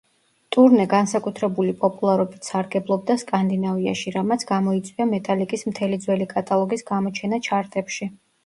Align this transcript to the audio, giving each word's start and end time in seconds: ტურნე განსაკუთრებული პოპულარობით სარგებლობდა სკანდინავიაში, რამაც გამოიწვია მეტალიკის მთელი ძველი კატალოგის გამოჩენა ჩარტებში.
ტურნე 0.55 0.85
განსაკუთრებული 0.93 1.75
პოპულარობით 1.83 2.49
სარგებლობდა 2.49 3.17
სკანდინავიაში, 3.25 4.15
რამაც 4.17 4.47
გამოიწვია 4.55 5.09
მეტალიკის 5.13 5.69
მთელი 5.71 6.03
ძველი 6.07 6.31
კატალოგის 6.35 6.87
გამოჩენა 6.93 7.45
ჩარტებში. 7.51 8.11